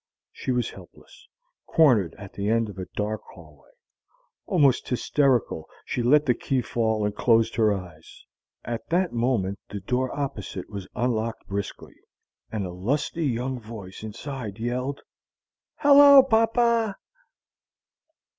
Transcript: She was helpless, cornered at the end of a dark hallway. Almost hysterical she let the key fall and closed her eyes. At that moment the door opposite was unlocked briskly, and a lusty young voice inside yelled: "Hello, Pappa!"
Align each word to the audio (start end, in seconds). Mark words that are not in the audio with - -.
She 0.31 0.51
was 0.51 0.71
helpless, 0.71 1.27
cornered 1.67 2.15
at 2.17 2.33
the 2.33 2.49
end 2.49 2.69
of 2.69 2.79
a 2.79 2.87
dark 2.95 3.21
hallway. 3.35 3.69
Almost 4.47 4.89
hysterical 4.89 5.69
she 5.85 6.01
let 6.01 6.25
the 6.25 6.33
key 6.33 6.63
fall 6.63 7.05
and 7.05 7.15
closed 7.15 7.53
her 7.57 7.71
eyes. 7.71 8.25
At 8.65 8.89
that 8.89 9.13
moment 9.13 9.59
the 9.69 9.79
door 9.79 10.11
opposite 10.17 10.67
was 10.71 10.87
unlocked 10.95 11.45
briskly, 11.45 11.93
and 12.51 12.65
a 12.65 12.71
lusty 12.71 13.27
young 13.27 13.59
voice 13.59 14.01
inside 14.01 14.57
yelled: 14.57 15.01
"Hello, 15.75 16.23
Pappa!" 16.23 16.95